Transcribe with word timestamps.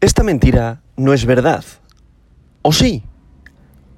Esta 0.00 0.22
mentira 0.22 0.80
no 0.96 1.12
es 1.12 1.26
verdad. 1.26 1.64
¿O 2.62 2.72
sí? 2.72 3.02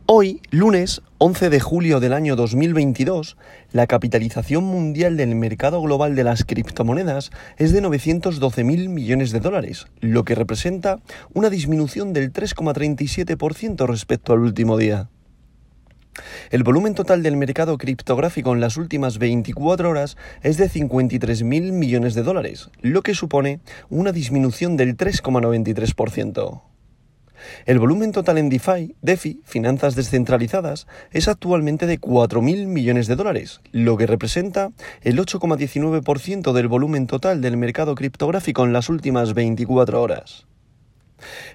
Hoy, 0.06 0.40
lunes 0.50 1.02
11 1.18 1.50
de 1.50 1.60
julio 1.60 2.00
del 2.00 2.14
año 2.14 2.36
2022, 2.36 3.36
la 3.72 3.86
capitalización 3.86 4.64
mundial 4.64 5.18
del 5.18 5.34
mercado 5.34 5.82
global 5.82 6.16
de 6.16 6.24
las 6.24 6.44
criptomonedas 6.46 7.32
es 7.58 7.72
de 7.72 7.82
912.000 7.82 8.88
millones 8.88 9.30
de 9.30 9.40
dólares, 9.40 9.88
lo 10.00 10.24
que 10.24 10.34
representa 10.34 11.00
una 11.34 11.50
disminución 11.50 12.14
del 12.14 12.32
3,37% 12.32 13.86
respecto 13.86 14.32
al 14.32 14.38
último 14.38 14.78
día. 14.78 15.10
El 16.50 16.64
volumen 16.64 16.94
total 16.94 17.22
del 17.22 17.36
mercado 17.36 17.78
criptográfico 17.78 18.52
en 18.52 18.60
las 18.60 18.76
últimas 18.76 19.18
24 19.18 19.88
horas 19.88 20.16
es 20.42 20.56
de 20.56 20.68
53.000 20.68 21.72
millones 21.72 22.14
de 22.14 22.22
dólares, 22.22 22.70
lo 22.80 23.02
que 23.02 23.14
supone 23.14 23.60
una 23.88 24.12
disminución 24.12 24.76
del 24.76 24.96
3,93%. 24.96 26.62
El 27.64 27.78
volumen 27.78 28.12
total 28.12 28.38
en 28.38 28.48
DeFi, 28.48 28.96
DeFi, 29.00 29.40
finanzas 29.44 29.94
descentralizadas, 29.94 30.86
es 31.10 31.28
actualmente 31.28 31.86
de 31.86 32.00
4.000 32.00 32.66
millones 32.66 33.06
de 33.06 33.16
dólares, 33.16 33.60
lo 33.72 33.96
que 33.96 34.06
representa 34.06 34.72
el 35.02 35.18
8,19% 35.18 36.52
del 36.52 36.68
volumen 36.68 37.06
total 37.06 37.40
del 37.40 37.56
mercado 37.56 37.94
criptográfico 37.94 38.64
en 38.64 38.72
las 38.72 38.88
últimas 38.88 39.32
24 39.34 40.02
horas. 40.02 40.46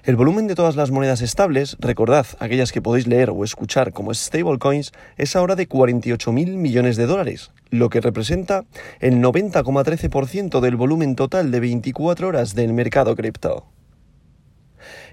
El 0.04 0.16
volumen 0.16 0.46
de 0.46 0.54
todas 0.54 0.76
las 0.76 0.90
monedas 0.90 1.22
estables, 1.22 1.76
recordad 1.80 2.26
aquellas 2.38 2.72
que 2.72 2.82
podéis 2.82 3.06
leer 3.06 3.30
o 3.30 3.44
escuchar 3.44 3.92
como 3.92 4.12
stablecoins, 4.12 4.92
es 5.16 5.36
ahora 5.36 5.56
de 5.56 5.68
48.000 5.68 6.56
millones 6.56 6.96
de 6.96 7.06
dólares, 7.06 7.50
lo 7.70 7.90
que 7.90 8.00
representa 8.00 8.64
el 9.00 9.22
90,13% 9.22 10.60
del 10.60 10.76
volumen 10.76 11.16
total 11.16 11.50
de 11.50 11.60
24 11.60 12.28
horas 12.28 12.54
del 12.54 12.72
mercado 12.72 13.16
cripto. 13.16 13.66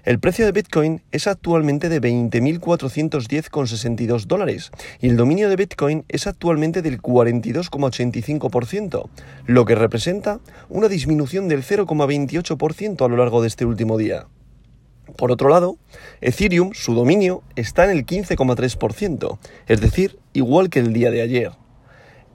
El 0.04 0.20
precio 0.20 0.44
de 0.44 0.52
Bitcoin 0.52 1.00
es 1.12 1.26
actualmente 1.26 1.88
de 1.88 1.98
20.410,62 2.00 4.26
dólares 4.26 4.70
y 5.00 5.08
el 5.08 5.16
dominio 5.16 5.48
de 5.48 5.56
Bitcoin 5.56 6.04
es 6.08 6.26
actualmente 6.26 6.82
del 6.82 7.00
42,85%, 7.00 9.08
lo 9.46 9.64
que 9.64 9.74
representa 9.74 10.40
una 10.68 10.88
disminución 10.88 11.48
del 11.48 11.62
0,28% 11.62 13.02
a 13.04 13.08
lo 13.08 13.16
largo 13.16 13.40
de 13.40 13.48
este 13.48 13.64
último 13.64 13.96
día. 13.96 14.26
Por 15.16 15.30
otro 15.30 15.48
lado, 15.48 15.76
Ethereum, 16.20 16.72
su 16.72 16.94
dominio, 16.94 17.42
está 17.56 17.84
en 17.84 17.90
el 17.90 18.06
15,3%, 18.06 19.38
es 19.66 19.80
decir, 19.80 20.18
igual 20.32 20.70
que 20.70 20.80
el 20.80 20.92
día 20.92 21.10
de 21.10 21.22
ayer. 21.22 21.52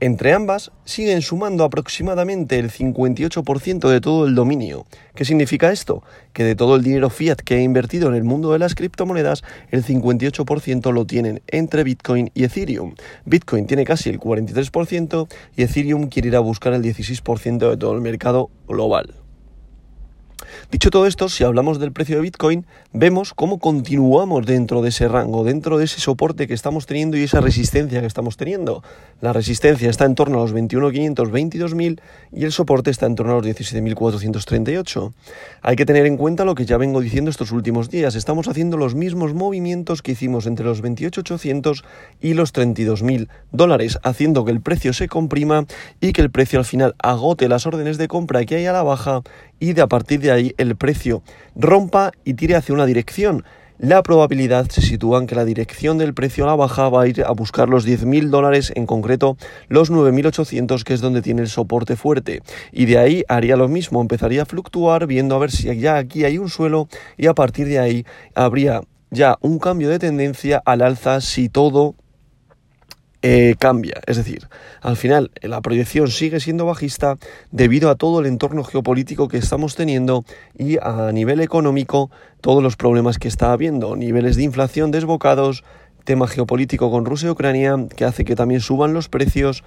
Entre 0.02 0.32
ambas 0.32 0.72
siguen 0.86 1.20
sumando 1.20 1.62
aproximadamente 1.62 2.58
el 2.58 2.70
58% 2.70 3.86
de 3.90 4.00
todo 4.00 4.26
el 4.26 4.34
dominio. 4.34 4.86
¿Qué 5.14 5.26
significa 5.26 5.72
esto? 5.72 6.02
Que 6.32 6.42
de 6.42 6.56
todo 6.56 6.76
el 6.76 6.82
dinero 6.82 7.10
fiat 7.10 7.40
que 7.40 7.58
he 7.58 7.62
invertido 7.62 8.08
en 8.08 8.14
el 8.14 8.24
mundo 8.24 8.52
de 8.52 8.58
las 8.58 8.74
criptomonedas, 8.74 9.44
el 9.70 9.84
58% 9.84 10.90
lo 10.90 11.04
tienen 11.04 11.42
entre 11.48 11.84
Bitcoin 11.84 12.30
y 12.32 12.44
Ethereum. 12.44 12.94
Bitcoin 13.26 13.66
tiene 13.66 13.84
casi 13.84 14.08
el 14.08 14.18
43% 14.18 15.28
y 15.54 15.64
Ethereum 15.64 16.08
quiere 16.08 16.28
ir 16.28 16.36
a 16.36 16.40
buscar 16.40 16.72
el 16.72 16.82
16% 16.82 17.68
de 17.68 17.76
todo 17.76 17.92
el 17.92 18.00
mercado 18.00 18.48
global. 18.66 19.19
Dicho 20.70 20.90
todo 20.90 21.08
esto, 21.08 21.28
si 21.28 21.42
hablamos 21.42 21.80
del 21.80 21.90
precio 21.90 22.14
de 22.14 22.22
Bitcoin, 22.22 22.64
vemos 22.92 23.34
cómo 23.34 23.58
continuamos 23.58 24.46
dentro 24.46 24.82
de 24.82 24.90
ese 24.90 25.08
rango, 25.08 25.42
dentro 25.42 25.78
de 25.78 25.86
ese 25.86 26.00
soporte 26.00 26.46
que 26.46 26.54
estamos 26.54 26.86
teniendo 26.86 27.16
y 27.16 27.24
esa 27.24 27.40
resistencia 27.40 28.00
que 28.00 28.06
estamos 28.06 28.36
teniendo. 28.36 28.84
La 29.20 29.32
resistencia 29.32 29.90
está 29.90 30.04
en 30.04 30.14
torno 30.14 30.38
a 30.38 30.42
los 30.42 30.54
21.500, 30.54 31.14
22.000 31.32 32.00
y 32.32 32.44
el 32.44 32.52
soporte 32.52 32.90
está 32.90 33.06
en 33.06 33.16
torno 33.16 33.32
a 33.32 33.36
los 33.40 33.46
17.438. 33.46 35.12
Hay 35.62 35.74
que 35.74 35.86
tener 35.86 36.06
en 36.06 36.16
cuenta 36.16 36.44
lo 36.44 36.54
que 36.54 36.66
ya 36.66 36.76
vengo 36.76 37.00
diciendo 37.00 37.32
estos 37.32 37.50
últimos 37.50 37.90
días. 37.90 38.14
Estamos 38.14 38.46
haciendo 38.46 38.76
los 38.76 38.94
mismos 38.94 39.34
movimientos 39.34 40.02
que 40.02 40.12
hicimos 40.12 40.46
entre 40.46 40.66
los 40.66 40.84
28.800 40.84 41.82
y 42.20 42.34
los 42.34 42.54
32.000 42.54 43.26
dólares, 43.50 43.98
haciendo 44.04 44.44
que 44.44 44.52
el 44.52 44.60
precio 44.60 44.92
se 44.92 45.08
comprima 45.08 45.66
y 46.00 46.12
que 46.12 46.22
el 46.22 46.30
precio 46.30 46.60
al 46.60 46.64
final 46.64 46.94
agote 47.00 47.48
las 47.48 47.66
órdenes 47.66 47.98
de 47.98 48.06
compra 48.06 48.44
que 48.44 48.54
hay 48.54 48.66
a 48.66 48.72
la 48.72 48.84
baja 48.84 49.22
y 49.60 49.74
de 49.74 49.82
a 49.82 49.86
partir 49.86 50.18
de 50.20 50.32
ahí 50.32 50.54
el 50.58 50.74
precio 50.74 51.22
rompa 51.54 52.10
y 52.24 52.34
tire 52.34 52.56
hacia 52.56 52.74
una 52.74 52.86
dirección. 52.86 53.44
La 53.78 54.02
probabilidad 54.02 54.68
se 54.68 54.82
sitúa 54.82 55.20
en 55.20 55.26
que 55.26 55.34
la 55.34 55.46
dirección 55.46 55.96
del 55.96 56.12
precio 56.12 56.44
a 56.44 56.48
la 56.48 56.54
baja 56.54 56.90
va 56.90 57.02
a 57.02 57.06
ir 57.06 57.24
a 57.24 57.30
buscar 57.30 57.70
los 57.70 57.86
10.000 57.86 58.28
dólares, 58.28 58.72
en 58.76 58.84
concreto 58.84 59.38
los 59.68 59.90
9.800, 59.90 60.82
que 60.82 60.92
es 60.92 61.00
donde 61.00 61.22
tiene 61.22 61.40
el 61.40 61.48
soporte 61.48 61.96
fuerte. 61.96 62.42
Y 62.72 62.84
de 62.84 62.98
ahí 62.98 63.24
haría 63.26 63.56
lo 63.56 63.68
mismo, 63.68 64.02
empezaría 64.02 64.42
a 64.42 64.44
fluctuar 64.44 65.06
viendo 65.06 65.34
a 65.34 65.38
ver 65.38 65.50
si 65.50 65.74
ya 65.78 65.96
aquí 65.96 66.24
hay 66.24 66.36
un 66.36 66.50
suelo 66.50 66.88
y 67.16 67.26
a 67.26 67.34
partir 67.34 67.68
de 67.68 67.78
ahí 67.78 68.04
habría 68.34 68.82
ya 69.10 69.38
un 69.40 69.58
cambio 69.58 69.88
de 69.88 69.98
tendencia 69.98 70.62
al 70.66 70.82
alza 70.82 71.22
si 71.22 71.48
todo 71.48 71.94
eh, 73.22 73.54
cambia. 73.58 74.00
Es 74.06 74.16
decir, 74.16 74.48
al 74.80 74.96
final 74.96 75.30
la 75.42 75.60
proyección 75.60 76.08
sigue 76.08 76.40
siendo 76.40 76.64
bajista 76.64 77.18
debido 77.50 77.90
a 77.90 77.94
todo 77.94 78.20
el 78.20 78.26
entorno 78.26 78.64
geopolítico 78.64 79.28
que 79.28 79.36
estamos 79.36 79.74
teniendo 79.74 80.24
y 80.58 80.78
a 80.78 81.10
nivel 81.12 81.40
económico 81.40 82.10
todos 82.40 82.62
los 82.62 82.76
problemas 82.76 83.18
que 83.18 83.28
está 83.28 83.52
habiendo, 83.52 83.94
niveles 83.94 84.36
de 84.36 84.44
inflación 84.44 84.90
desbocados, 84.90 85.64
tema 86.04 86.26
geopolítico 86.28 86.90
con 86.90 87.04
Rusia 87.04 87.28
y 87.28 87.30
Ucrania 87.30 87.76
que 87.94 88.06
hace 88.06 88.24
que 88.24 88.36
también 88.36 88.62
suban 88.62 88.94
los 88.94 89.08
precios, 89.08 89.64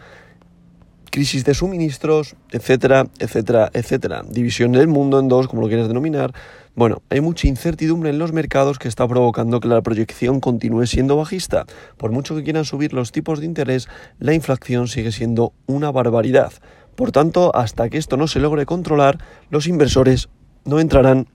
crisis 1.14 1.46
de 1.46 1.54
suministros, 1.54 2.36
etcétera, 2.50 3.06
etcétera, 3.20 3.70
etcétera. 3.72 4.24
División 4.28 4.72
del 4.72 4.88
mundo 4.88 5.20
en 5.20 5.28
dos, 5.28 5.48
como 5.48 5.62
lo 5.62 5.68
quieras 5.68 5.88
denominar. 5.88 6.34
Bueno, 6.74 7.04
hay 7.12 7.22
mucha 7.22 7.48
incertidumbre 7.48 8.10
en 8.10 8.18
los 8.18 8.34
mercados 8.34 8.80
que 8.80 8.88
está 8.88 9.08
provocando 9.08 9.60
que 9.60 9.68
la 9.68 9.84
proyección 9.84 10.40
continúe 10.40 10.88
siendo 10.88 11.16
bajista. 11.16 11.68
Por 11.98 12.12
mucho 12.12 12.36
que 12.36 12.44
quieran 12.44 12.66
subir 12.66 12.94
los 12.94 13.12
tipos 13.12 13.40
de 13.40 13.46
interés, 13.46 13.88
la 14.18 14.34
inflación 14.34 14.88
sigue 14.88 15.12
siendo 15.12 15.54
una 15.68 15.92
barbaridad. 15.92 16.52
Por 16.96 17.12
tanto, 17.12 17.56
hasta 17.56 17.90
que 17.90 18.00
esto 18.00 18.18
no 18.18 18.28
se 18.28 18.40
logre 18.40 18.66
controlar, 18.66 19.20
los 19.52 19.68
inversores 19.68 20.30
no 20.66 20.80
entrarán 20.80 21.28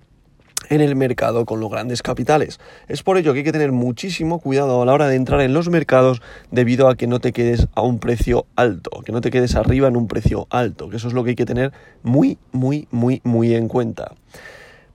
en 0.68 0.80
el 0.80 0.96
mercado 0.96 1.44
con 1.44 1.60
los 1.60 1.70
grandes 1.70 2.02
capitales. 2.02 2.60
Es 2.88 3.02
por 3.02 3.18
ello 3.18 3.32
que 3.32 3.40
hay 3.40 3.44
que 3.44 3.52
tener 3.52 3.72
muchísimo 3.72 4.40
cuidado 4.40 4.82
a 4.82 4.86
la 4.86 4.92
hora 4.92 5.08
de 5.08 5.16
entrar 5.16 5.40
en 5.40 5.54
los 5.54 5.68
mercados 5.68 6.22
debido 6.50 6.88
a 6.88 6.96
que 6.96 7.06
no 7.06 7.20
te 7.20 7.32
quedes 7.32 7.68
a 7.74 7.82
un 7.82 7.98
precio 7.98 8.46
alto, 8.56 8.90
que 9.04 9.12
no 9.12 9.20
te 9.20 9.30
quedes 9.30 9.54
arriba 9.54 9.88
en 9.88 9.96
un 9.96 10.08
precio 10.08 10.46
alto, 10.50 10.88
que 10.88 10.96
eso 10.96 11.08
es 11.08 11.14
lo 11.14 11.24
que 11.24 11.30
hay 11.30 11.36
que 11.36 11.46
tener 11.46 11.72
muy, 12.02 12.38
muy, 12.52 12.88
muy, 12.90 13.20
muy 13.24 13.54
en 13.54 13.68
cuenta. 13.68 14.12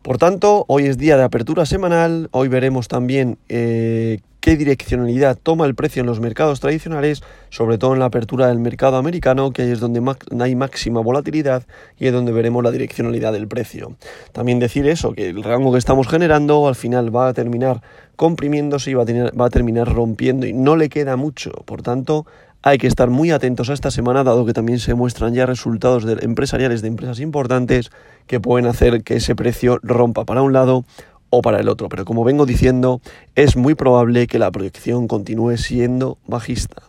Por 0.02 0.18
tanto, 0.18 0.66
hoy 0.68 0.86
es 0.86 0.98
día 0.98 1.16
de 1.16 1.24
apertura 1.24 1.66
semanal, 1.66 2.28
hoy 2.32 2.50
veremos 2.50 2.90
también 2.90 3.38
eh, 3.48 4.20
qué 4.44 4.58
direccionalidad 4.58 5.38
toma 5.42 5.66
el 5.66 5.74
precio 5.74 6.02
en 6.02 6.06
los 6.06 6.20
mercados 6.20 6.60
tradicionales, 6.60 7.24
sobre 7.50 7.78
todo 7.78 7.94
en 7.94 8.00
la 8.00 8.08
apertura 8.08 8.48
del 8.48 8.60
mercado 8.60 8.98
americano, 8.98 9.52
que 9.52 9.62
ahí 9.62 9.72
es 9.72 9.80
donde 9.80 10.02
hay 10.42 10.54
máxima 10.54 11.00
volatilidad 11.00 11.64
y 11.98 12.08
es 12.08 12.14
donde 12.14 12.34
veremos 12.34 12.62
la 12.62 12.72
direccionalidad 12.72 13.32
del 13.32 13.48
precio. 13.48 13.96
También 14.34 14.60
decir 14.60 14.86
eso, 14.86 15.14
que 15.14 15.30
el 15.30 15.44
rango 15.44 15.72
que 15.72 15.78
estamos 15.78 16.10
generando 16.10 16.68
al 16.68 16.76
final 16.76 17.16
va 17.16 17.30
a 17.30 17.34
terminar 17.34 17.82
comprimiéndose 18.18 18.92
y 18.92 18.96
va 18.96 19.04
a, 19.04 19.50
terminar 19.50 19.88
rompiendo 19.88 20.46
y 20.46 20.52
no 20.52 20.76
le 20.76 20.90
queda 20.90 21.16
mucho. 21.16 21.52
Por 21.66 21.82
tanto, 21.82 22.26
hay 22.64 22.78
que 22.80 22.88
estar 22.88 23.10
muy 23.10 23.32
atentos 23.32 23.70
a 23.70 23.74
esta 23.74 23.92
semana, 23.92 24.26
dado 24.26 24.46
que 24.46 24.52
también 24.52 24.80
se 24.80 24.94
muestran 24.94 25.34
ya 25.34 25.46
resultados 25.46 26.06
empresariales 26.22 26.82
de 26.82 26.90
empresas 26.90 27.22
importantes 27.22 27.92
que 28.28 28.42
pueden 28.42 28.68
hacer 28.68 29.04
que 29.04 29.16
ese 29.16 29.36
precio 29.36 29.80
rompa 29.84 30.26
para 30.26 30.42
un 30.42 30.52
lado 30.52 30.84
o 31.36 31.42
para 31.42 31.60
el 31.60 31.68
otro. 31.68 31.90
Pero 31.90 32.06
como 32.06 32.24
vengo 32.24 32.46
diciendo, 32.46 33.02
es 33.34 33.58
muy 33.58 33.74
probable 33.74 34.28
que 34.28 34.38
la 34.38 34.52
proyección 34.52 35.08
continúe 35.08 35.58
siendo 35.58 36.20
bajista. 36.28 36.84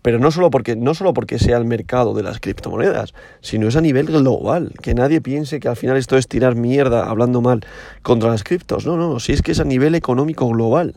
Pero 0.00 0.18
no 0.18 0.30
solo 0.30 0.48
porque, 0.48 0.74
no 0.74 0.94
solo 0.94 1.12
porque 1.12 1.38
sea 1.38 1.58
el 1.58 1.66
mercado 1.66 2.14
de 2.14 2.22
las 2.22 2.40
criptomonedas, 2.40 3.12
sino 3.42 3.68
es 3.68 3.76
a 3.76 3.82
nivel 3.82 4.06
global. 4.06 4.72
Que 4.82 4.94
nadie 4.94 5.20
piense 5.20 5.60
que 5.60 5.68
al 5.68 5.76
final 5.76 5.98
esto 5.98 6.16
es 6.16 6.28
tirar 6.28 6.54
mierda 6.54 7.10
hablando 7.10 7.42
mal 7.42 7.60
contra 8.00 8.30
las 8.30 8.42
criptos. 8.42 8.86
No, 8.86 8.96
no, 8.96 9.20
si 9.20 9.34
es 9.34 9.42
que 9.42 9.52
es 9.52 9.60
a 9.60 9.64
nivel 9.64 9.94
económico 9.94 10.48
global. 10.48 10.94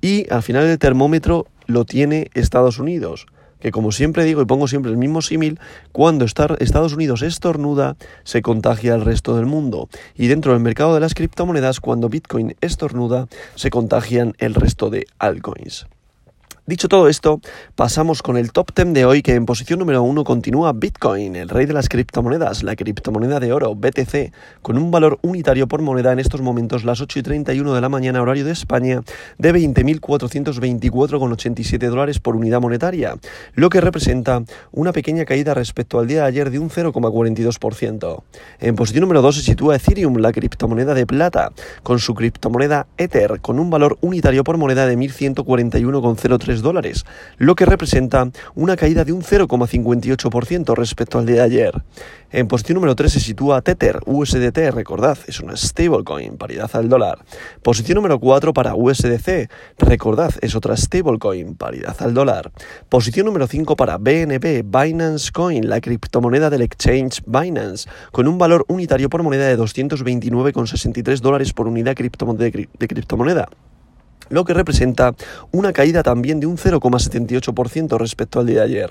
Y 0.00 0.32
al 0.32 0.44
final 0.44 0.66
el 0.66 0.78
termómetro 0.78 1.48
lo 1.66 1.84
tiene 1.84 2.30
Estados 2.34 2.78
Unidos 2.78 3.26
que 3.60 3.70
como 3.70 3.92
siempre 3.92 4.24
digo 4.24 4.42
y 4.42 4.46
pongo 4.46 4.68
siempre 4.68 4.90
el 4.90 4.98
mismo 4.98 5.22
símil, 5.22 5.60
cuando 5.92 6.24
Estados 6.24 6.92
Unidos 6.94 7.22
estornuda, 7.22 7.96
se 8.24 8.42
contagia 8.42 8.94
al 8.94 9.02
resto 9.02 9.36
del 9.36 9.46
mundo. 9.46 9.88
Y 10.16 10.26
dentro 10.26 10.52
del 10.52 10.62
mercado 10.62 10.94
de 10.94 11.00
las 11.00 11.14
criptomonedas, 11.14 11.80
cuando 11.80 12.08
Bitcoin 12.08 12.56
estornuda, 12.60 13.28
se 13.54 13.70
contagian 13.70 14.34
el 14.38 14.54
resto 14.54 14.90
de 14.90 15.06
altcoins. 15.18 15.86
Dicho 16.70 16.86
todo 16.86 17.08
esto, 17.08 17.40
pasamos 17.74 18.22
con 18.22 18.36
el 18.36 18.52
top 18.52 18.72
10 18.72 18.94
de 18.94 19.04
hoy 19.04 19.22
que 19.22 19.34
en 19.34 19.44
posición 19.44 19.80
número 19.80 20.04
1 20.04 20.22
continúa 20.22 20.72
Bitcoin, 20.72 21.34
el 21.34 21.48
rey 21.48 21.66
de 21.66 21.72
las 21.72 21.88
criptomonedas, 21.88 22.62
la 22.62 22.76
criptomoneda 22.76 23.40
de 23.40 23.52
oro, 23.52 23.74
BTC, 23.74 24.32
con 24.62 24.78
un 24.78 24.92
valor 24.92 25.18
unitario 25.22 25.66
por 25.66 25.82
moneda 25.82 26.12
en 26.12 26.20
estos 26.20 26.42
momentos 26.42 26.84
las 26.84 27.00
8 27.00 27.18
y 27.18 27.22
31 27.24 27.74
de 27.74 27.80
la 27.80 27.88
mañana 27.88 28.22
horario 28.22 28.44
de 28.44 28.52
España 28.52 29.02
de 29.36 29.52
20.424,87 29.52 31.88
dólares 31.88 32.20
por 32.20 32.36
unidad 32.36 32.60
monetaria, 32.60 33.16
lo 33.54 33.68
que 33.68 33.80
representa 33.80 34.44
una 34.70 34.92
pequeña 34.92 35.24
caída 35.24 35.54
respecto 35.54 35.98
al 35.98 36.06
día 36.06 36.20
de 36.20 36.28
ayer 36.28 36.50
de 36.50 36.60
un 36.60 36.70
0,42%. 36.70 38.22
En 38.60 38.76
posición 38.76 39.00
número 39.00 39.22
2 39.22 39.34
se 39.34 39.42
sitúa 39.42 39.74
Ethereum, 39.74 40.18
la 40.18 40.30
criptomoneda 40.30 40.94
de 40.94 41.04
plata, 41.04 41.50
con 41.82 41.98
su 41.98 42.14
criptomoneda 42.14 42.86
Ether, 42.96 43.40
con 43.40 43.58
un 43.58 43.70
valor 43.70 43.98
unitario 44.02 44.44
por 44.44 44.56
moneda 44.56 44.86
de 44.86 44.96
1.141,03 44.96 46.59
dólares, 46.62 47.04
lo 47.38 47.54
que 47.54 47.66
representa 47.66 48.30
una 48.54 48.76
caída 48.76 49.04
de 49.04 49.12
un 49.12 49.22
0,58% 49.22 50.74
respecto 50.74 51.18
al 51.18 51.26
día 51.26 51.36
de 51.36 51.42
ayer. 51.42 51.82
En 52.32 52.46
posición 52.46 52.76
número 52.76 52.94
3 52.94 53.12
se 53.12 53.20
sitúa 53.20 53.60
Tether, 53.60 54.00
USDT, 54.06 54.70
recordad, 54.72 55.18
es 55.26 55.40
una 55.40 55.56
stablecoin, 55.56 56.36
paridad 56.36 56.70
al 56.74 56.88
dólar. 56.88 57.24
Posición 57.62 57.96
número 57.96 58.20
4 58.20 58.52
para 58.52 58.74
USDC, 58.74 59.50
recordad, 59.78 60.32
es 60.40 60.54
otra 60.54 60.76
stablecoin, 60.76 61.56
paridad 61.56 61.96
al 62.00 62.14
dólar. 62.14 62.52
Posición 62.88 63.26
número 63.26 63.46
5 63.46 63.74
para 63.74 63.98
BNB, 63.98 64.62
Binance 64.64 65.32
Coin, 65.32 65.68
la 65.68 65.80
criptomoneda 65.80 66.50
del 66.50 66.62
exchange 66.62 67.22
Binance, 67.26 67.88
con 68.12 68.28
un 68.28 68.38
valor 68.38 68.64
unitario 68.68 69.10
por 69.10 69.22
moneda 69.22 69.48
de 69.48 69.58
229,63 69.58 71.20
dólares 71.20 71.52
por 71.52 71.66
unidad 71.66 71.96
de 71.96 72.88
criptomoneda 72.88 73.48
lo 74.30 74.44
que 74.44 74.54
representa 74.54 75.14
una 75.52 75.74
caída 75.74 76.02
también 76.02 76.40
de 76.40 76.46
un 76.46 76.56
0,78% 76.56 77.98
respecto 77.98 78.40
al 78.40 78.46
día 78.46 78.60
de 78.60 78.64
ayer. 78.64 78.90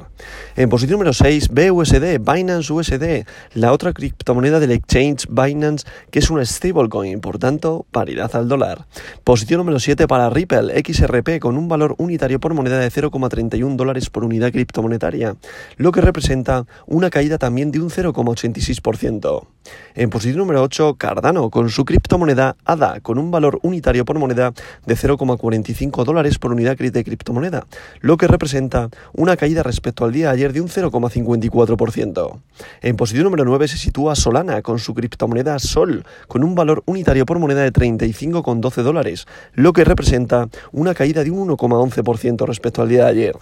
En 0.56 0.70
posición 0.70 1.00
número 1.00 1.14
6, 1.14 1.50
BUSD, 1.50 2.20
Binance 2.20 2.72
USD, 2.72 3.26
la 3.56 3.74
otra 3.74 3.94
criptomoneda 3.94 4.60
del 4.60 4.72
exchange 4.72 5.28
Binance, 5.30 5.88
que 6.12 6.20
es 6.20 6.30
una 6.30 6.46
stablecoin, 6.46 7.22
por 7.22 7.40
tanto, 7.40 7.86
paridad 7.92 8.36
al 8.36 8.48
dólar. 8.48 8.86
Posición 9.24 9.60
número 9.60 9.80
7 9.80 10.08
para 10.08 10.30
Ripple, 10.30 10.74
XRP, 10.84 11.40
con 11.40 11.58
un 11.58 11.68
valor 11.68 11.96
unitario 11.98 12.40
por 12.40 12.54
moneda 12.54 12.80
de 12.80 12.92
0,31 12.92 13.76
dólares 13.76 14.10
por 14.10 14.24
unidad 14.24 14.52
criptomonetaria, 14.52 15.36
lo 15.78 15.92
que 15.92 16.02
representa 16.02 16.66
una 16.86 17.10
caída 17.10 17.38
también 17.38 17.72
de 17.72 17.80
un 17.80 17.90
0,86%. 17.90 19.48
En 19.96 20.10
posición 20.10 20.38
número 20.38 20.64
8, 20.64 20.96
Cardano, 20.98 21.50
con 21.50 21.70
su 21.70 21.86
criptomoneda 21.86 22.56
ADA, 22.66 23.00
con 23.02 23.18
un 23.18 23.32
valor 23.32 23.60
unitario 23.64 24.06
por 24.06 24.18
moneda 24.20 24.54
de 24.86 24.96
0,31 24.96 25.50
45 25.50 26.06
dólares 26.06 26.38
por 26.38 26.52
unidad 26.52 26.78
de 26.78 27.04
criptomoneda, 27.04 27.66
lo 28.02 28.18
que 28.18 28.28
representa 28.28 28.90
una 29.14 29.36
caída 29.36 29.64
respecto 29.64 30.06
al 30.06 30.12
día 30.12 30.28
de 30.28 30.34
ayer 30.34 30.54
de 30.54 30.62
un 30.62 30.68
0,54%. 30.68 32.40
En 32.82 32.96
posición 32.96 33.24
número 33.26 33.46
9 33.46 33.68
se 33.68 33.78
sitúa 33.78 34.16
Solana 34.16 34.62
con 34.62 34.80
su 34.80 34.94
criptomoneda 34.94 35.60
Sol, 35.60 36.06
con 36.28 36.44
un 36.44 36.56
valor 36.56 36.84
unitario 36.86 37.26
por 37.26 37.40
moneda 37.40 37.62
de 37.62 37.74
35,12 37.74 38.84
dólares, 38.84 39.26
lo 39.54 39.74
que 39.74 39.84
representa 39.84 40.48
una 40.72 40.94
caída 40.94 41.24
de 41.24 41.32
un 41.32 41.50
1,11% 41.50 42.46
respecto 42.46 42.82
al 42.82 42.90
día 42.90 43.06
de 43.06 43.10
ayer. 43.10 43.38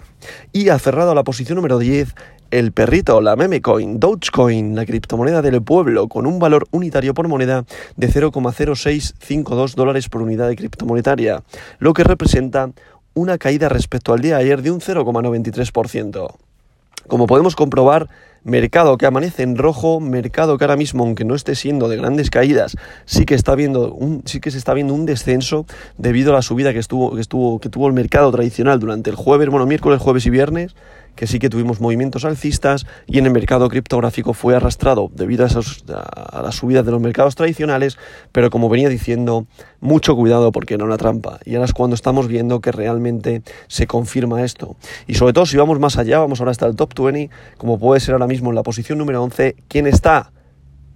Y 0.53 0.69
aferrado 0.69 1.11
a 1.11 1.15
la 1.15 1.23
posición 1.23 1.57
número 1.57 1.79
10 1.79 2.15
el 2.51 2.71
perrito, 2.71 3.21
la 3.21 3.35
memecoin, 3.35 3.99
Dogecoin, 3.99 4.75
la 4.75 4.85
criptomoneda 4.85 5.41
del 5.41 5.61
pueblo, 5.61 6.07
con 6.07 6.25
un 6.25 6.39
valor 6.39 6.67
unitario 6.71 7.13
por 7.13 7.27
moneda 7.27 7.65
de 7.95 8.09
0,0652 8.09 9.75
dólares 9.75 10.09
por 10.09 10.21
unidad 10.21 10.47
de 10.47 10.55
criptomonetaria, 10.55 11.43
lo 11.79 11.93
que 11.93 12.03
representa 12.03 12.71
una 13.13 13.37
caída 13.37 13.69
respecto 13.69 14.13
al 14.13 14.21
día 14.21 14.37
de 14.37 14.43
ayer 14.43 14.61
de 14.61 14.71
un 14.71 14.79
0,93%. 14.79 16.35
Como 17.07 17.25
podemos 17.25 17.55
comprobar, 17.55 18.09
mercado 18.43 18.97
que 18.97 19.05
amanece 19.05 19.43
en 19.43 19.57
rojo, 19.57 19.99
mercado 19.99 20.57
que 20.57 20.63
ahora 20.63 20.77
mismo, 20.77 21.03
aunque 21.03 21.25
no 21.25 21.35
esté 21.35 21.55
siendo 21.55 21.89
de 21.89 21.97
grandes 21.97 22.29
caídas, 22.29 22.75
sí 23.05 23.25
que 23.25 23.35
está 23.35 23.55
viendo 23.55 23.93
un, 23.93 24.23
sí 24.25 24.39
que 24.39 24.51
se 24.51 24.57
está 24.57 24.73
viendo 24.73 24.93
un 24.93 25.05
descenso 25.05 25.65
debido 25.97 26.31
a 26.31 26.35
la 26.35 26.41
subida 26.41 26.73
que 26.73 26.79
estuvo, 26.79 27.15
que 27.15 27.21
estuvo, 27.21 27.59
que 27.59 27.69
tuvo 27.69 27.87
el 27.87 27.93
mercado 27.93 28.31
tradicional 28.31 28.79
durante 28.79 29.09
el 29.09 29.15
jueves, 29.15 29.49
bueno, 29.49 29.65
miércoles, 29.65 30.01
jueves 30.01 30.25
y 30.25 30.29
viernes, 30.29 30.75
que 31.17 31.27
sí 31.27 31.39
que 31.39 31.49
tuvimos 31.49 31.81
movimientos 31.81 32.23
alcistas 32.23 32.85
y 33.07 33.17
en 33.17 33.25
el 33.25 33.33
mercado 33.33 33.67
criptográfico 33.67 34.33
fue 34.33 34.55
arrastrado 34.55 35.11
debido 35.13 35.43
a, 35.43 35.47
esos, 35.47 35.83
a 35.89 36.41
las 36.41 36.55
subidas 36.55 36.85
de 36.85 36.91
los 36.91 37.01
mercados 37.01 37.35
tradicionales, 37.35 37.97
pero 38.31 38.49
como 38.49 38.69
venía 38.69 38.87
diciendo, 38.87 39.47
mucho 39.81 40.15
cuidado 40.15 40.53
porque 40.53 40.75
era 40.75 40.85
una 40.85 40.97
trampa. 40.97 41.39
Y 41.43 41.55
ahora 41.55 41.65
es 41.65 41.73
cuando 41.73 41.95
estamos 41.95 42.29
viendo 42.29 42.61
que 42.61 42.71
realmente 42.71 43.41
se 43.67 43.87
confirma 43.87 44.43
esto. 44.43 44.77
Y 45.07 45.15
sobre 45.15 45.33
todo 45.33 45.45
si 45.45 45.57
vamos 45.57 45.79
más 45.79 45.97
allá, 45.97 46.19
vamos 46.19 46.39
ahora 46.39 46.51
hasta 46.51 46.67
el 46.67 46.75
top 46.75 46.93
20, 46.97 47.29
como 47.57 47.77
puede 47.77 47.99
ser 47.99 48.13
ahora 48.13 48.27
mismo 48.27 48.49
en 48.49 48.55
la 48.55 48.63
posición 48.63 48.97
número 48.97 49.21
11, 49.23 49.55
¿quién 49.67 49.87
está? 49.87 50.31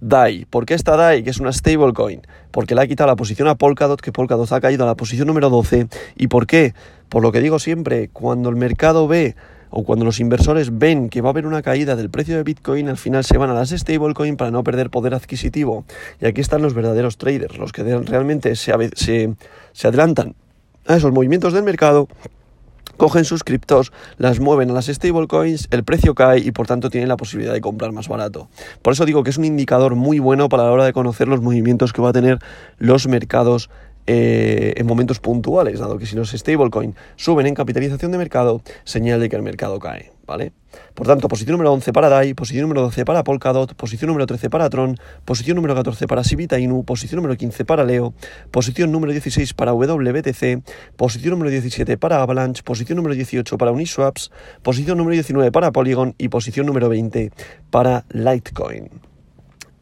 DAI. 0.00 0.46
¿Por 0.46 0.66
qué 0.66 0.74
está 0.74 0.96
DAI, 0.96 1.22
que 1.22 1.30
es 1.30 1.40
una 1.40 1.52
stablecoin? 1.52 2.22
Porque 2.50 2.74
le 2.74 2.82
ha 2.82 2.86
quitado 2.86 3.08
la 3.08 3.16
posición 3.16 3.48
a 3.48 3.56
Polkadot, 3.56 4.00
que 4.00 4.12
Polkadot 4.12 4.50
ha 4.52 4.60
caído 4.60 4.84
a 4.84 4.86
la 4.86 4.96
posición 4.96 5.26
número 5.28 5.50
12. 5.50 5.88
¿Y 6.16 6.28
por 6.28 6.46
qué? 6.46 6.74
Por 7.08 7.22
lo 7.22 7.32
que 7.32 7.40
digo 7.40 7.58
siempre, 7.58 8.08
cuando 8.08 8.48
el 8.50 8.56
mercado 8.56 9.06
ve 9.06 9.36
o 9.72 9.84
cuando 9.84 10.04
los 10.04 10.20
inversores 10.20 10.78
ven 10.78 11.08
que 11.08 11.22
va 11.22 11.30
a 11.30 11.32
haber 11.32 11.46
una 11.46 11.62
caída 11.62 11.96
del 11.96 12.10
precio 12.10 12.36
de 12.36 12.44
Bitcoin, 12.44 12.88
al 12.88 12.98
final 12.98 13.24
se 13.24 13.38
van 13.38 13.50
a 13.50 13.54
las 13.54 13.70
stablecoin 13.70 14.36
para 14.36 14.50
no 14.50 14.62
perder 14.62 14.90
poder 14.90 15.14
adquisitivo. 15.14 15.84
Y 16.20 16.26
aquí 16.26 16.40
están 16.40 16.62
los 16.62 16.74
verdaderos 16.74 17.16
traders, 17.16 17.56
los 17.58 17.72
que 17.72 17.82
realmente 17.82 18.54
se, 18.54 18.72
se, 18.94 19.88
adelantan 19.88 20.34
a 20.86 20.96
esos 20.96 21.12
movimientos 21.12 21.54
del 21.54 21.64
mercado 21.64 22.06
cogen 22.98 23.24
sus 23.24 23.42
criptos, 23.42 23.92
las 24.18 24.38
mueven 24.38 24.70
a 24.70 24.74
las 24.74 24.86
stablecoins, 24.86 25.66
el 25.70 25.82
precio 25.82 26.14
cae 26.14 26.38
y 26.38 26.52
por 26.52 26.66
tanto 26.66 26.90
tienen 26.90 27.08
la 27.08 27.16
posibilidad 27.16 27.52
de 27.52 27.60
comprar 27.60 27.90
más 27.92 28.06
barato. 28.06 28.48
Por 28.82 28.92
eso 28.92 29.06
digo 29.06 29.24
que 29.24 29.30
es 29.30 29.38
un 29.38 29.44
indicador 29.46 29.96
muy 29.96 30.18
bueno 30.18 30.48
para 30.48 30.64
la 30.64 30.70
hora 30.70 30.84
de 30.84 30.92
conocer 30.92 31.26
los 31.26 31.40
movimientos 31.40 31.92
que 31.92 32.02
va 32.02 32.10
a 32.10 32.12
tener 32.12 32.38
los 32.78 33.08
mercados 33.08 33.70
eh, 34.06 34.74
en 34.76 34.86
momentos 34.86 35.20
puntuales, 35.20 35.78
dado 35.78 35.98
que 35.98 36.06
si 36.06 36.16
los 36.16 36.30
stablecoins 36.30 36.96
suben 37.16 37.46
en 37.46 37.54
capitalización 37.54 38.10
de 38.12 38.18
mercado, 38.18 38.62
señal 38.84 39.20
de 39.20 39.28
que 39.28 39.36
el 39.36 39.42
mercado 39.42 39.78
cae, 39.78 40.10
¿vale? 40.26 40.52
Por 40.94 41.06
tanto, 41.06 41.28
posición 41.28 41.52
número 41.52 41.72
11 41.72 41.92
para 41.92 42.08
DAI, 42.08 42.34
posición 42.34 42.62
número 42.62 42.82
12 42.82 43.04
para 43.04 43.22
Polkadot, 43.22 43.74
posición 43.74 44.08
número 44.08 44.26
13 44.26 44.50
para 44.50 44.68
Tron, 44.70 44.96
posición 45.24 45.54
número 45.54 45.74
14 45.74 46.06
para 46.06 46.24
Sibita 46.24 46.58
Inu, 46.58 46.84
posición 46.84 47.16
número 47.16 47.36
15 47.36 47.64
para 47.64 47.84
Leo, 47.84 48.14
posición 48.50 48.90
número 48.90 49.12
16 49.12 49.54
para 49.54 49.72
WBTC, 49.72 50.62
posición 50.96 51.32
número 51.32 51.50
17 51.50 51.96
para 51.98 52.22
Avalanche, 52.22 52.62
posición 52.62 52.96
número 52.96 53.14
18 53.14 53.56
para 53.58 53.70
Uniswaps, 53.70 54.30
posición 54.62 54.98
número 54.98 55.14
19 55.14 55.52
para 55.52 55.70
Polygon 55.70 56.14
y 56.18 56.28
posición 56.28 56.66
número 56.66 56.88
20 56.88 57.30
para 57.70 58.04
Litecoin. 58.10 59.11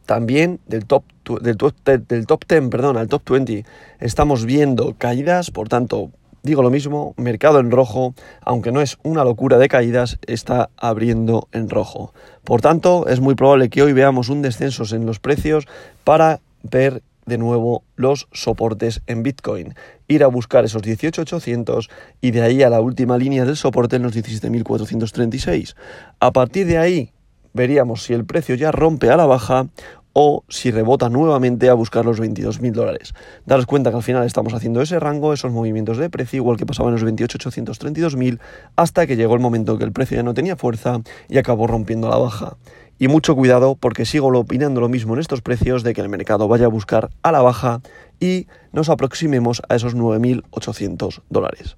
También 0.05 0.59
del 0.67 0.85
top, 0.85 1.03
del, 1.41 1.57
top, 1.57 1.73
del 1.83 2.25
top 2.25 2.45
10, 2.47 2.69
perdón, 2.69 2.97
al 2.97 3.07
top 3.07 3.29
20, 3.29 3.65
estamos 3.99 4.45
viendo 4.45 4.95
caídas, 4.97 5.51
por 5.51 5.69
tanto, 5.69 6.11
digo 6.43 6.63
lo 6.63 6.69
mismo, 6.69 7.13
mercado 7.17 7.59
en 7.59 7.71
rojo, 7.71 8.13
aunque 8.41 8.71
no 8.71 8.81
es 8.81 8.97
una 9.03 9.23
locura 9.23 9.57
de 9.57 9.67
caídas, 9.67 10.19
está 10.25 10.69
abriendo 10.77 11.47
en 11.51 11.69
rojo. 11.69 12.13
Por 12.43 12.61
tanto, 12.61 13.07
es 13.07 13.19
muy 13.19 13.35
probable 13.35 13.69
que 13.69 13.83
hoy 13.83 13.93
veamos 13.93 14.29
un 14.29 14.41
descenso 14.41 14.83
en 14.95 15.05
los 15.05 15.19
precios 15.19 15.67
para 16.03 16.39
ver 16.63 17.03
de 17.25 17.37
nuevo 17.37 17.83
los 17.95 18.27
soportes 18.31 19.01
en 19.07 19.23
Bitcoin. 19.23 19.75
Ir 20.07 20.23
a 20.23 20.27
buscar 20.27 20.65
esos 20.65 20.81
18.800 20.81 21.89
y 22.19 22.31
de 22.31 22.41
ahí 22.41 22.63
a 22.63 22.69
la 22.69 22.81
última 22.81 23.17
línea 23.17 23.45
del 23.45 23.55
soporte 23.55 23.95
en 23.95 24.03
los 24.03 24.15
17.436. 24.15 25.75
A 26.19 26.31
partir 26.31 26.67
de 26.67 26.77
ahí 26.77 27.11
veríamos 27.53 28.03
si 28.03 28.13
el 28.13 28.25
precio 28.25 28.55
ya 28.55 28.71
rompe 28.71 29.09
a 29.09 29.17
la 29.17 29.25
baja 29.25 29.67
o 30.13 30.43
si 30.49 30.71
rebota 30.71 31.09
nuevamente 31.09 31.69
a 31.69 31.73
buscar 31.73 32.05
los 32.05 32.19
22.000 32.19 32.71
dólares. 32.73 33.13
Daros 33.45 33.65
cuenta 33.65 33.91
que 33.91 33.97
al 33.97 34.03
final 34.03 34.25
estamos 34.25 34.53
haciendo 34.53 34.81
ese 34.81 34.99
rango, 34.99 35.33
esos 35.33 35.51
movimientos 35.51 35.97
de 35.97 36.09
precio, 36.09 36.37
igual 36.37 36.57
que 36.57 36.65
pasaba 36.65 36.89
en 36.89 36.95
los 36.95 37.05
28.832.000, 37.05 38.39
hasta 38.75 39.07
que 39.07 39.15
llegó 39.15 39.35
el 39.35 39.39
momento 39.39 39.77
que 39.77 39.85
el 39.85 39.91
precio 39.91 40.17
ya 40.17 40.23
no 40.23 40.33
tenía 40.33 40.55
fuerza 40.55 41.01
y 41.29 41.37
acabó 41.37 41.67
rompiendo 41.67 42.09
la 42.09 42.17
baja. 42.17 42.57
Y 42.99 43.07
mucho 43.07 43.35
cuidado 43.35 43.75
porque 43.75 44.05
sigo 44.05 44.27
opinando 44.37 44.79
lo 44.79 44.89
mismo 44.89 45.13
en 45.13 45.21
estos 45.21 45.41
precios 45.41 45.81
de 45.83 45.93
que 45.93 46.01
el 46.01 46.09
mercado 46.09 46.47
vaya 46.47 46.65
a 46.65 46.69
buscar 46.69 47.09
a 47.23 47.31
la 47.31 47.41
baja 47.41 47.81
y 48.19 48.47
nos 48.73 48.89
aproximemos 48.89 49.61
a 49.69 49.75
esos 49.75 49.95
9.800 49.95 51.21
dólares. 51.29 51.77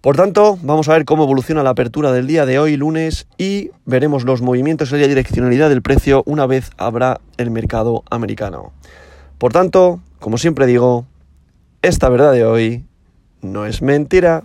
Por 0.00 0.16
tanto, 0.16 0.56
vamos 0.62 0.88
a 0.88 0.92
ver 0.92 1.04
cómo 1.04 1.24
evoluciona 1.24 1.64
la 1.64 1.70
apertura 1.70 2.12
del 2.12 2.28
día 2.28 2.46
de 2.46 2.60
hoy, 2.60 2.76
lunes, 2.76 3.26
y 3.36 3.72
veremos 3.84 4.22
los 4.22 4.42
movimientos 4.42 4.92
y 4.92 4.96
la 4.96 5.08
direccionalidad 5.08 5.68
del 5.68 5.82
precio 5.82 6.22
una 6.24 6.46
vez 6.46 6.70
habrá 6.76 7.20
el 7.36 7.50
mercado 7.50 8.04
americano. 8.08 8.72
Por 9.38 9.52
tanto, 9.52 10.00
como 10.20 10.38
siempre 10.38 10.66
digo, 10.66 11.04
esta 11.82 12.08
verdad 12.08 12.32
de 12.32 12.44
hoy 12.44 12.84
no 13.42 13.66
es 13.66 13.82
mentira. 13.82 14.44